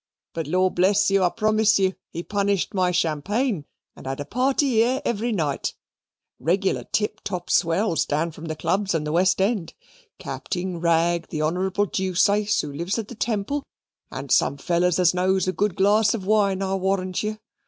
[0.33, 3.65] But, Law bless you, I promise you, he punished my champagne,
[3.95, 5.75] and had a party ere every night
[6.41, 9.75] reglar tip top swells, down from the clubs and the West End
[10.17, 13.63] Capting Ragg, the Honorable Deuceace, who lives in the Temple,
[14.09, 17.37] and some fellers as knows a good glass of wine, I warrant you.